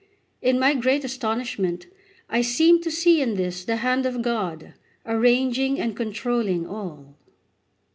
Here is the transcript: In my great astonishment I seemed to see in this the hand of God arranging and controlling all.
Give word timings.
In 0.41 0.57
my 0.57 0.73
great 0.73 1.03
astonishment 1.03 1.85
I 2.27 2.41
seemed 2.41 2.81
to 2.85 2.91
see 2.91 3.21
in 3.21 3.35
this 3.35 3.63
the 3.63 3.75
hand 3.75 4.07
of 4.07 4.23
God 4.23 4.73
arranging 5.05 5.79
and 5.79 5.95
controlling 5.95 6.65
all. 6.65 7.13